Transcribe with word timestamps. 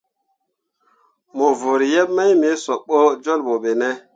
Mo 1.35 1.47
vǝrri 1.59 1.85
yeb 1.93 2.09
mai 2.15 2.33
me 2.41 2.49
sob 2.63 2.81
bo 2.87 2.99
jolbo 3.23 3.53
be 3.63 3.71
ne? 3.81 3.89